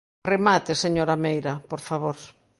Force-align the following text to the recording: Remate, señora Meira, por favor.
Remate, 0.33 0.71
señora 0.83 1.21
Meira, 1.23 1.53
por 1.71 1.81
favor. 1.87 2.17